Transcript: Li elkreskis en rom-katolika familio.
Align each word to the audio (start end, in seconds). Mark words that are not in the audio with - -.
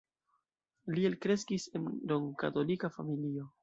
Li 0.95 1.05
elkreskis 1.11 1.69
en 1.81 1.87
rom-katolika 2.15 2.95
familio. 3.01 3.53